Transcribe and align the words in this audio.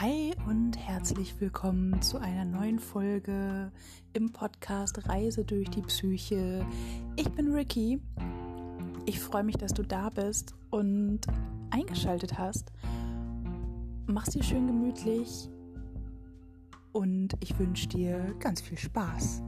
Hi 0.00 0.34
und 0.46 0.76
herzlich 0.76 1.40
willkommen 1.40 2.02
zu 2.02 2.18
einer 2.18 2.44
neuen 2.44 2.78
Folge 2.78 3.72
im 4.12 4.30
Podcast 4.30 5.08
Reise 5.08 5.42
durch 5.42 5.70
die 5.70 5.80
Psyche. 5.80 6.66
Ich 7.16 7.30
bin 7.30 7.54
Ricky. 7.54 8.02
Ich 9.06 9.18
freue 9.18 9.42
mich, 9.42 9.56
dass 9.56 9.72
du 9.72 9.82
da 9.82 10.10
bist 10.10 10.54
und 10.68 11.20
eingeschaltet 11.70 12.36
hast. 12.36 12.72
Mach's 14.06 14.32
dir 14.32 14.42
schön 14.42 14.66
gemütlich 14.66 15.48
und 16.92 17.32
ich 17.40 17.58
wünsche 17.58 17.88
dir 17.88 18.34
ganz 18.38 18.60
viel 18.60 18.76
Spaß. 18.76 19.40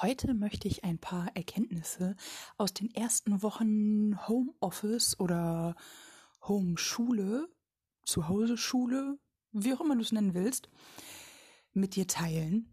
Heute 0.00 0.32
möchte 0.32 0.68
ich 0.68 0.84
ein 0.84 0.98
paar 0.98 1.36
Erkenntnisse 1.36 2.16
aus 2.56 2.72
den 2.72 2.92
ersten 2.94 3.42
Wochen 3.42 4.16
Homeoffice 4.26 5.20
oder 5.20 5.76
Homeschule, 6.42 7.48
Zuhause-Schule, 8.06 9.18
wie 9.52 9.74
auch 9.74 9.82
immer 9.82 9.94
du 9.94 10.00
es 10.00 10.12
nennen 10.12 10.34
willst, 10.34 10.70
mit 11.74 11.94
dir 11.94 12.06
teilen. 12.06 12.72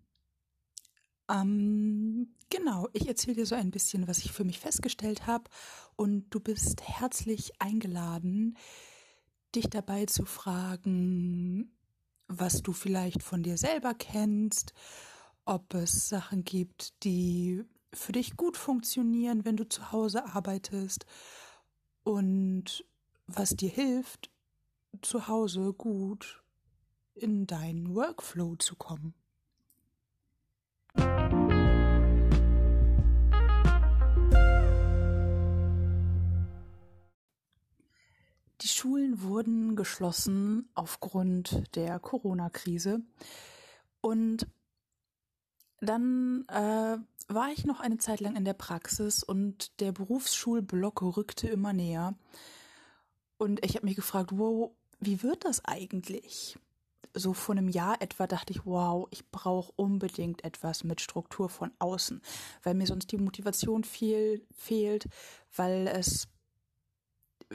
Ähm, 1.29 2.35
genau, 2.49 2.87
ich 2.93 3.07
erzähle 3.07 3.35
dir 3.35 3.45
so 3.45 3.55
ein 3.55 3.69
bisschen, 3.69 4.07
was 4.07 4.19
ich 4.19 4.31
für 4.31 4.45
mich 4.45 4.59
festgestellt 4.59 5.27
habe 5.27 5.49
und 5.97 6.29
du 6.29 6.39
bist 6.39 6.81
herzlich 6.81 7.61
eingeladen, 7.61 8.57
dich 9.55 9.69
dabei 9.69 10.05
zu 10.05 10.25
fragen, 10.25 11.75
was 12.27 12.61
du 12.61 12.71
vielleicht 12.71 13.23
von 13.23 13.43
dir 13.43 13.57
selber 13.57 13.93
kennst, 13.93 14.73
ob 15.49 15.73
es 15.73 16.09
Sachen 16.09 16.43
gibt, 16.43 17.03
die 17.03 17.65
für 17.91 18.11
dich 18.11 18.37
gut 18.37 18.55
funktionieren, 18.55 19.45
wenn 19.45 19.57
du 19.57 19.67
zu 19.67 19.91
Hause 19.91 20.23
arbeitest 20.25 21.07
und 22.03 22.85
was 23.25 23.55
dir 23.55 23.69
hilft, 23.69 24.29
zu 25.01 25.27
Hause 25.27 25.73
gut 25.73 26.43
in 27.15 27.47
deinen 27.47 27.95
Workflow 27.95 28.57
zu 28.57 28.75
kommen. 28.75 29.15
Die 38.61 38.67
Schulen 38.67 39.23
wurden 39.23 39.75
geschlossen 39.75 40.69
aufgrund 40.75 41.75
der 41.75 41.99
Corona-Krise 41.99 43.01
und 44.01 44.45
dann 45.81 46.45
äh, 46.47 46.97
war 47.27 47.51
ich 47.51 47.65
noch 47.65 47.79
eine 47.79 47.97
Zeit 47.97 48.19
lang 48.19 48.35
in 48.35 48.45
der 48.45 48.53
Praxis 48.53 49.23
und 49.23 49.79
der 49.79 49.91
Berufsschulblock 49.91 51.01
rückte 51.01 51.47
immer 51.47 51.73
näher. 51.73 52.15
Und 53.37 53.63
ich 53.63 53.75
habe 53.75 53.85
mich 53.85 53.95
gefragt, 53.95 54.31
wow, 54.33 54.71
wie 54.99 55.23
wird 55.23 55.45
das 55.45 55.63
eigentlich? 55.63 56.57
So 57.13 57.33
vor 57.33 57.55
einem 57.55 57.69
Jahr 57.69 58.01
etwa 58.01 58.27
dachte 58.27 58.53
ich, 58.53 58.65
wow, 58.65 59.07
ich 59.11 59.29
brauche 59.31 59.71
unbedingt 59.75 60.43
etwas 60.43 60.83
mit 60.83 61.01
Struktur 61.01 61.49
von 61.49 61.71
außen, 61.79 62.21
weil 62.63 62.75
mir 62.75 62.85
sonst 62.85 63.11
die 63.11 63.17
Motivation 63.17 63.83
viel 63.83 64.45
fehlt, 64.55 65.07
weil 65.55 65.87
es 65.87 66.27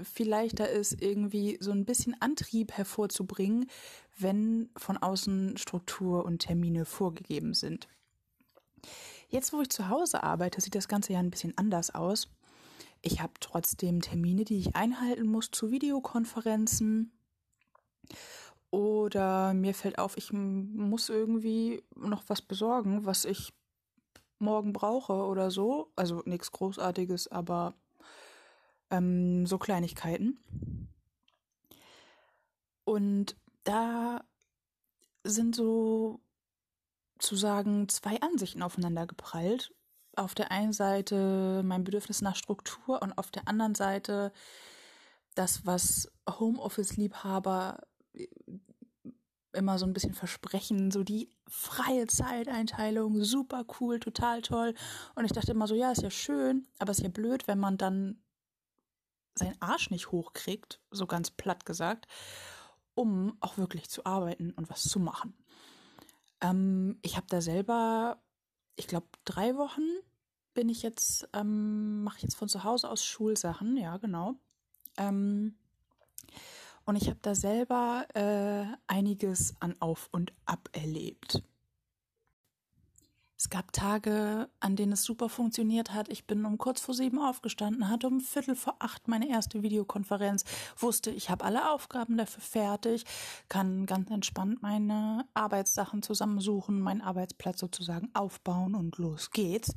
viel 0.03 0.29
leichter 0.29 0.69
ist, 0.69 1.01
irgendwie 1.01 1.59
so 1.61 1.71
ein 1.71 1.85
bisschen 1.85 2.21
Antrieb 2.21 2.73
hervorzubringen, 2.73 3.71
wenn 4.19 4.71
von 4.77 4.97
außen 4.97 5.57
Struktur 5.57 6.25
und 6.25 6.41
Termine 6.41 6.85
vorgegeben 6.85 7.55
sind. 7.55 7.87
Jetzt, 9.29 9.53
wo 9.53 9.61
ich 9.61 9.71
zu 9.71 9.89
Hause 9.89 10.23
arbeite, 10.23 10.61
sieht 10.61 10.75
das 10.75 10.89
Ganze 10.89 11.13
ja 11.13 11.19
ein 11.19 11.31
bisschen 11.31 11.57
anders 11.57 11.95
aus. 11.95 12.29
Ich 13.03 13.21
habe 13.21 13.33
trotzdem 13.41 14.01
Termine, 14.01 14.45
die 14.45 14.59
ich 14.59 14.77
einhalten 14.77 15.27
muss 15.27 15.51
zu 15.51 15.71
Videokonferenzen. 15.71 17.13
Oder 18.71 19.55
mir 19.55 19.75
fällt 19.75 19.99
auf, 19.99 20.17
ich 20.17 20.33
muss 20.33 21.09
irgendwie 21.09 21.83
noch 21.95 22.25
was 22.29 22.43
besorgen, 22.43 23.05
was 23.05 23.25
ich 23.25 23.53
morgen 24.39 24.73
brauche 24.73 25.13
oder 25.13 25.51
so. 25.51 25.93
Also 25.97 26.23
nichts 26.25 26.51
Großartiges, 26.51 27.29
aber 27.29 27.75
ähm, 28.91 29.47
so 29.47 29.59
Kleinigkeiten. 29.59 30.39
Und 32.85 33.37
da 33.65 34.25
sind 35.25 35.55
so 35.55 36.21
sozusagen 37.25 37.89
zwei 37.89 38.21
Ansichten 38.21 38.63
aufeinander 38.63 39.07
geprallt. 39.07 39.73
Auf 40.15 40.35
der 40.35 40.53
einen 40.53 40.73
Seite 40.73 41.63
mein 41.65 41.83
Bedürfnis 41.83 42.21
nach 42.21 42.37
Struktur 42.37 43.03
und 43.03 43.17
auf 43.19 43.31
der 43.31 43.49
anderen 43.49 43.75
Seite 43.75 44.33
das, 45.35 45.67
was 45.67 46.13
Homeoffice-Liebhaber 46.29 47.81
äh, 48.13 48.29
immer 49.53 49.79
so 49.79 49.87
ein 49.87 49.93
bisschen 49.93 50.15
versprechen, 50.15 50.91
so 50.91 51.03
die 51.03 51.31
freie 51.49 52.07
Zeiteinteilung, 52.07 53.23
super 53.23 53.65
cool, 53.81 54.01
total 54.01 54.43
toll. 54.43 54.75
Und 55.15 55.25
ich 55.25 55.33
dachte 55.33 55.53
immer 55.53 55.67
so, 55.67 55.75
ja, 55.75 55.93
ist 55.93 56.03
ja 56.03 56.11
schön, 56.11 56.67
aber 56.79 56.91
ist 56.91 57.01
ja 57.01 57.09
blöd, 57.09 57.49
wenn 57.49 57.59
man 57.59 57.79
dann 57.79 58.21
seinen 59.37 59.61
Arsch 59.61 59.91
nicht 59.91 60.13
hochkriegt, 60.13 60.81
so 60.91 61.07
ganz 61.07 61.31
platt 61.31 61.65
gesagt, 61.65 62.07
um 62.95 63.37
auch 63.41 63.57
wirklich 63.57 63.89
zu 63.89 64.05
arbeiten 64.05 64.53
und 64.53 64.71
was 64.71 64.83
zu 64.83 65.01
machen. 65.01 65.35
Ähm, 66.41 66.99
ich 67.03 67.17
habe 67.17 67.27
da 67.29 67.41
selber, 67.41 68.23
ich 68.77 68.87
glaube, 68.87 69.07
drei 69.25 69.57
Wochen 69.57 69.83
bin 70.55 70.69
ich 70.69 70.83
jetzt, 70.83 71.29
ähm, 71.33 72.05
mache 72.05 72.19
ich 72.19 72.23
jetzt 72.23 72.37
von 72.37 72.49
zu 72.49 72.65
Hause 72.65 72.91
aus 72.91 73.05
Schulsachen, 73.05 73.77
ja, 73.77 73.97
genau. 73.97 74.35
Ähm, 74.97 75.57
und 76.85 76.97
ich 76.97 77.09
habe 77.09 77.19
da 77.23 77.35
selber 77.35 78.07
äh, 78.15 78.67
einiges 78.87 79.55
an 79.61 79.75
Auf 79.81 80.09
und 80.13 80.33
Ab 80.45 80.69
erlebt. 80.73 81.43
Es 83.45 83.51
gab 83.51 83.75
Tage, 83.75 84.49
an 84.61 84.75
denen 84.75 84.93
es 84.93 85.05
super 85.05 85.29
funktioniert 85.29 85.93
hat. 85.93 86.09
Ich 86.09 86.27
bin 86.27 86.47
um 86.47 86.57
kurz 86.57 86.81
vor 86.81 86.95
sieben 86.95 87.19
aufgestanden, 87.19 87.91
hatte 87.91 88.07
um 88.07 88.21
Viertel 88.21 88.55
vor 88.55 88.77
acht 88.79 89.07
meine 89.07 89.29
erste 89.29 89.63
Videokonferenz, 89.63 90.45
wusste, 90.79 91.11
ich 91.11 91.29
habe 91.29 91.45
alle 91.45 91.71
Aufgaben 91.71 92.17
dafür 92.17 92.41
fertig, 92.41 93.05
kann 93.51 93.85
ganz 93.85 94.11
entspannt 94.11 94.63
meine 94.63 95.27
Arbeitssachen 95.35 96.01
zusammensuchen, 96.01 96.81
meinen 96.81 97.03
Arbeitsplatz 97.03 97.61
sozusagen 97.61 98.09
aufbauen 98.15 98.75
und 98.75 98.97
los 98.97 99.31
geht's. 99.31 99.77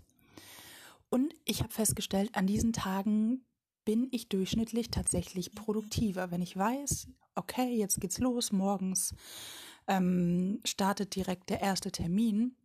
Und 1.09 1.33
ich 1.43 1.61
habe 1.61 1.73
festgestellt, 1.73 2.35
an 2.35 2.47
diesen 2.47 2.71
Tagen 2.71 3.43
bin 3.83 4.07
ich 4.11 4.29
durchschnittlich 4.29 4.91
tatsächlich 4.91 5.51
produktiver, 5.51 6.31
wenn 6.31 6.41
ich 6.41 6.55
weiß, 6.55 7.09
okay, 7.35 7.75
jetzt 7.75 7.99
geht's 7.99 8.19
los, 8.19 8.53
morgens 8.53 9.13
ähm, 9.87 10.61
startet 10.63 11.17
direkt 11.17 11.49
der 11.49 11.59
erste 11.59 11.91
Termin 11.91 12.55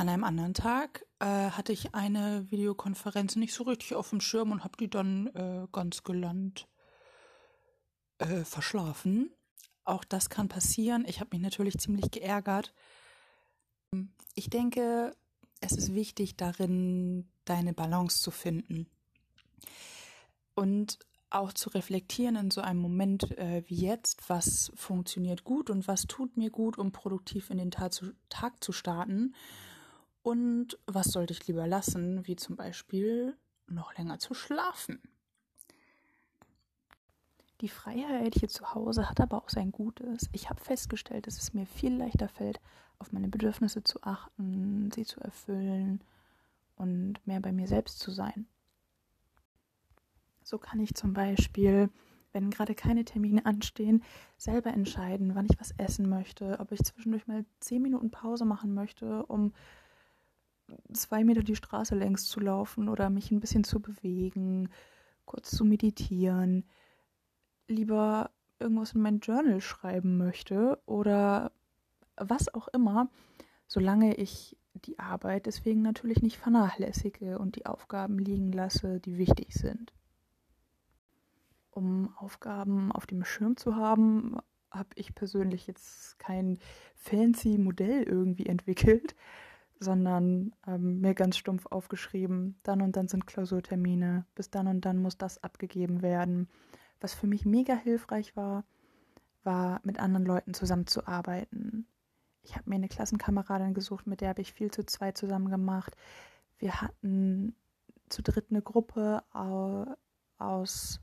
an 0.00 0.08
einem 0.08 0.24
anderen 0.24 0.54
Tag 0.54 1.04
äh, 1.18 1.26
hatte 1.26 1.74
ich 1.74 1.94
eine 1.94 2.50
Videokonferenz 2.50 3.36
nicht 3.36 3.52
so 3.52 3.64
richtig 3.64 3.94
auf 3.94 4.08
dem 4.08 4.22
Schirm 4.22 4.50
und 4.50 4.64
habe 4.64 4.78
die 4.78 4.88
dann 4.88 5.26
äh, 5.28 5.66
ganz 5.72 6.02
gelandt 6.04 6.66
äh, 8.16 8.44
verschlafen. 8.44 9.30
Auch 9.84 10.04
das 10.04 10.30
kann 10.30 10.48
passieren. 10.48 11.04
Ich 11.06 11.20
habe 11.20 11.30
mich 11.32 11.42
natürlich 11.42 11.76
ziemlich 11.76 12.10
geärgert. 12.10 12.72
Ich 14.34 14.48
denke, 14.48 15.14
es 15.60 15.72
ist 15.72 15.94
wichtig 15.94 16.34
darin, 16.34 17.28
deine 17.44 17.74
Balance 17.74 18.22
zu 18.22 18.30
finden. 18.30 18.86
Und 20.54 20.98
auch 21.28 21.52
zu 21.52 21.68
reflektieren 21.68 22.36
in 22.36 22.50
so 22.50 22.62
einem 22.62 22.80
Moment 22.80 23.36
äh, 23.36 23.62
wie 23.66 23.76
jetzt, 23.76 24.30
was 24.30 24.72
funktioniert 24.74 25.44
gut 25.44 25.68
und 25.68 25.86
was 25.86 26.06
tut 26.06 26.38
mir 26.38 26.50
gut, 26.50 26.78
um 26.78 26.90
produktiv 26.90 27.50
in 27.50 27.58
den 27.58 27.70
Tag 27.70 27.92
zu, 27.92 28.14
Tag 28.30 28.64
zu 28.64 28.72
starten 28.72 29.34
und 30.22 30.78
was 30.86 31.06
sollte 31.08 31.32
ich 31.32 31.46
lieber 31.46 31.66
lassen, 31.66 32.26
wie 32.26 32.36
zum 32.36 32.56
Beispiel 32.56 33.36
noch 33.66 33.96
länger 33.96 34.18
zu 34.18 34.34
schlafen? 34.34 35.00
Die 37.60 37.68
Freiheit 37.68 38.34
hier 38.34 38.48
zu 38.48 38.74
Hause 38.74 39.08
hat 39.08 39.20
aber 39.20 39.36
auch 39.36 39.50
sein 39.50 39.70
Gutes. 39.70 40.30
Ich 40.32 40.48
habe 40.48 40.60
festgestellt, 40.60 41.26
dass 41.26 41.38
es 41.38 41.52
mir 41.52 41.66
viel 41.66 41.94
leichter 41.94 42.28
fällt, 42.28 42.58
auf 42.98 43.12
meine 43.12 43.28
Bedürfnisse 43.28 43.84
zu 43.84 44.02
achten, 44.02 44.90
sie 44.94 45.04
zu 45.04 45.20
erfüllen 45.20 46.02
und 46.76 47.14
mehr 47.26 47.40
bei 47.40 47.52
mir 47.52 47.66
selbst 47.66 47.98
zu 47.98 48.10
sein. 48.10 48.46
So 50.42 50.58
kann 50.58 50.80
ich 50.80 50.94
zum 50.94 51.12
Beispiel, 51.12 51.90
wenn 52.32 52.50
gerade 52.50 52.74
keine 52.74 53.04
Termine 53.04 53.44
anstehen, 53.44 54.02
selber 54.38 54.70
entscheiden, 54.70 55.34
wann 55.34 55.46
ich 55.50 55.60
was 55.60 55.72
essen 55.72 56.08
möchte, 56.08 56.58
ob 56.60 56.72
ich 56.72 56.82
zwischendurch 56.82 57.26
mal 57.26 57.44
zehn 57.60 57.82
Minuten 57.82 58.10
Pause 58.10 58.46
machen 58.46 58.72
möchte, 58.72 59.26
um 59.26 59.52
zwei 60.92 61.24
Meter 61.24 61.42
die 61.42 61.56
Straße 61.56 61.94
längs 61.94 62.26
zu 62.26 62.40
laufen 62.40 62.88
oder 62.88 63.10
mich 63.10 63.30
ein 63.30 63.40
bisschen 63.40 63.64
zu 63.64 63.80
bewegen, 63.80 64.70
kurz 65.24 65.50
zu 65.50 65.64
meditieren, 65.64 66.64
lieber 67.68 68.30
irgendwas 68.58 68.92
in 68.92 69.00
mein 69.00 69.20
Journal 69.20 69.60
schreiben 69.60 70.16
möchte 70.16 70.80
oder 70.86 71.52
was 72.16 72.52
auch 72.52 72.68
immer, 72.68 73.08
solange 73.66 74.14
ich 74.16 74.56
die 74.74 74.98
Arbeit 74.98 75.46
deswegen 75.46 75.82
natürlich 75.82 76.22
nicht 76.22 76.36
vernachlässige 76.36 77.38
und 77.38 77.56
die 77.56 77.66
Aufgaben 77.66 78.18
liegen 78.18 78.52
lasse, 78.52 79.00
die 79.00 79.18
wichtig 79.18 79.54
sind. 79.54 79.92
um 81.70 82.14
Aufgaben 82.16 82.92
auf 82.92 83.06
dem 83.06 83.24
Schirm 83.24 83.56
zu 83.56 83.76
haben, 83.76 84.36
habe 84.70 84.90
ich 84.94 85.14
persönlich 85.14 85.66
jetzt 85.66 86.18
kein 86.18 86.58
fancy 86.94 87.58
Modell 87.58 88.02
irgendwie 88.02 88.46
entwickelt, 88.46 89.16
sondern 89.80 90.54
ähm, 90.66 91.00
mir 91.00 91.14
ganz 91.14 91.36
stumpf 91.38 91.66
aufgeschrieben, 91.66 92.60
dann 92.62 92.82
und 92.82 92.96
dann 92.96 93.08
sind 93.08 93.26
Klausurtermine, 93.26 94.26
bis 94.34 94.50
dann 94.50 94.68
und 94.68 94.84
dann 94.84 94.98
muss 94.98 95.16
das 95.16 95.42
abgegeben 95.42 96.02
werden. 96.02 96.48
Was 97.00 97.14
für 97.14 97.26
mich 97.26 97.46
mega 97.46 97.74
hilfreich 97.74 98.36
war, 98.36 98.64
war 99.42 99.80
mit 99.82 99.98
anderen 99.98 100.26
Leuten 100.26 100.52
zusammenzuarbeiten. 100.52 101.86
Ich 102.42 102.56
habe 102.56 102.68
mir 102.68 102.76
eine 102.76 102.88
Klassenkameradin 102.88 103.72
gesucht, 103.72 104.06
mit 104.06 104.20
der 104.20 104.28
habe 104.28 104.42
ich 104.42 104.52
viel 104.52 104.70
zu 104.70 104.84
zweit 104.84 105.16
zusammen 105.16 105.48
gemacht. 105.48 105.96
Wir 106.58 106.82
hatten 106.82 107.54
zu 108.10 108.22
dritt 108.22 108.46
eine 108.50 108.60
Gruppe 108.60 109.22
aus 110.38 111.00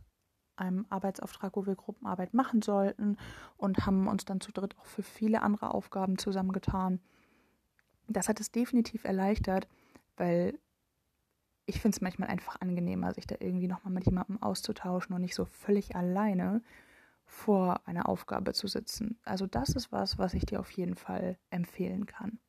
einem 0.55 0.85
Arbeitsauftrag, 0.89 1.55
wo 1.55 1.65
wir 1.65 1.75
Gruppenarbeit 1.75 2.33
machen 2.33 2.61
sollten 2.61 3.17
und 3.57 3.85
haben 3.85 4.07
uns 4.07 4.25
dann 4.25 4.41
zu 4.41 4.51
dritt 4.51 4.77
auch 4.77 4.85
für 4.85 5.03
viele 5.03 5.41
andere 5.41 5.73
Aufgaben 5.73 6.17
zusammengetan. 6.17 6.99
Das 8.07 8.29
hat 8.29 8.39
es 8.39 8.51
definitiv 8.51 9.03
erleichtert, 9.03 9.67
weil 10.15 10.57
ich 11.65 11.81
finde 11.81 11.95
es 11.95 12.01
manchmal 12.01 12.29
einfach 12.29 12.61
angenehmer, 12.61 13.13
sich 13.13 13.27
da 13.27 13.35
irgendwie 13.39 13.67
nochmal 13.67 13.93
mit 13.93 14.05
jemandem 14.05 14.41
auszutauschen 14.41 15.13
und 15.13 15.21
nicht 15.21 15.35
so 15.35 15.45
völlig 15.45 15.95
alleine 15.95 16.61
vor 17.25 17.81
einer 17.85 18.07
Aufgabe 18.07 18.53
zu 18.53 18.67
sitzen. 18.67 19.19
Also 19.25 19.45
das 19.47 19.69
ist 19.69 19.91
was, 19.91 20.17
was 20.17 20.33
ich 20.33 20.45
dir 20.45 20.61
auf 20.61 20.71
jeden 20.71 20.95
Fall 20.95 21.37
empfehlen 21.49 22.05
kann. 22.05 22.39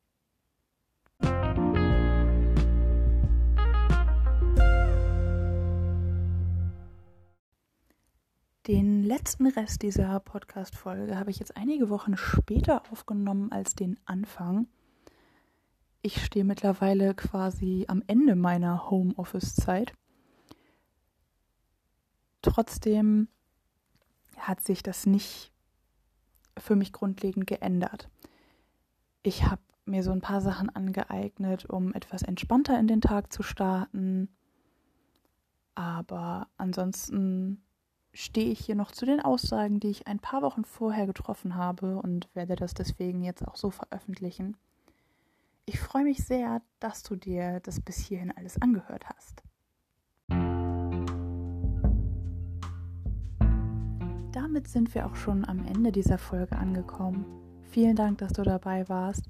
Den 8.69 9.03
letzten 9.03 9.47
Rest 9.47 9.83
dieser 9.83 10.21
Podcast-Folge 10.21 11.19
habe 11.19 11.31
ich 11.31 11.39
jetzt 11.39 11.57
einige 11.57 11.89
Wochen 11.89 12.17
später 12.17 12.83
aufgenommen 12.93 13.51
als 13.51 13.75
den 13.75 13.99
Anfang. 14.05 14.69
Ich 16.01 16.25
stehe 16.25 16.45
mittlerweile 16.45 17.15
quasi 17.15 17.85
am 17.89 18.03
Ende 18.07 18.37
meiner 18.37 18.89
Homeoffice-Zeit. 18.91 19.95
Trotzdem 22.41 23.29
hat 24.37 24.63
sich 24.63 24.83
das 24.83 25.07
nicht 25.07 25.53
für 26.57 26.77
mich 26.77 26.93
grundlegend 26.93 27.47
geändert. 27.47 28.09
Ich 29.23 29.45
habe 29.45 29.63
mir 29.87 30.05
so 30.05 30.13
ein 30.13 30.21
paar 30.21 30.41
Sachen 30.41 30.71
angeeignet, 30.71 31.65
um 31.65 31.93
etwas 31.93 32.23
entspannter 32.23 32.79
in 32.79 32.87
den 32.87 33.01
Tag 33.01 33.33
zu 33.33 33.43
starten. 33.43 34.29
Aber 35.75 36.47
ansonsten 36.57 37.63
stehe 38.13 38.51
ich 38.51 38.61
hier 38.61 38.75
noch 38.77 38.93
zu 38.93 39.05
den 39.05 39.21
Aussagen, 39.21 39.81
die 39.81 39.91
ich 39.91 40.07
ein 40.07 40.21
paar 40.21 40.43
Wochen 40.43 40.65
vorher 40.65 41.07
getroffen 41.07 41.57
habe 41.57 41.97
und 41.97 42.29
werde 42.35 42.55
das 42.55 42.75
deswegen 42.75 43.23
jetzt 43.23 43.47
auch 43.47 43.57
so 43.57 43.71
veröffentlichen. 43.71 44.57
Ich 45.69 45.79
freue 45.79 46.05
mich 46.05 46.25
sehr, 46.25 46.63
dass 46.81 47.03
du 47.03 47.15
dir 47.15 47.61
das 47.61 47.79
bis 47.81 47.99
hierhin 47.99 48.33
alles 48.33 48.61
angehört 48.63 49.05
hast. 49.11 49.43
Damit 54.33 54.67
sind 54.69 54.95
wir 54.95 55.05
auch 55.07 55.15
schon 55.15 55.45
am 55.45 55.67
Ende 55.67 55.93
dieser 55.93 56.17
Folge 56.17 56.57
angekommen. 56.57 57.27
Vielen 57.71 57.97
Dank, 57.97 58.17
dass 58.17 58.33
du 58.33 58.43
dabei 58.43 58.89
warst. 58.89 59.29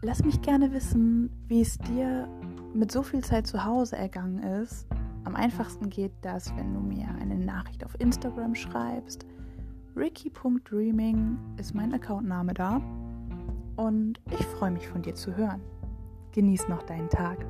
Lass 0.00 0.24
mich 0.24 0.40
gerne 0.40 0.72
wissen, 0.72 1.30
wie 1.48 1.60
es 1.60 1.76
dir 1.76 2.26
mit 2.72 2.90
so 2.90 3.02
viel 3.02 3.22
Zeit 3.22 3.46
zu 3.46 3.64
Hause 3.64 3.96
ergangen 3.96 4.38
ist 4.42 4.86
am 5.24 5.36
einfachsten 5.36 5.88
geht 5.88 6.12
das, 6.22 6.54
wenn 6.56 6.74
du 6.74 6.80
mir 6.80 7.08
eine 7.20 7.36
Nachricht 7.36 7.84
auf 7.84 7.98
Instagram 8.00 8.54
schreibst. 8.54 9.24
Ricky.dreaming 9.94 11.38
ist 11.58 11.74
mein 11.74 11.94
Accountname 11.94 12.54
da 12.54 12.80
und 13.82 14.20
ich 14.30 14.46
freue 14.46 14.70
mich 14.70 14.88
von 14.88 15.02
dir 15.02 15.14
zu 15.14 15.36
hören. 15.36 15.60
Genieß 16.32 16.68
noch 16.68 16.82
deinen 16.84 17.08
Tag. 17.10 17.44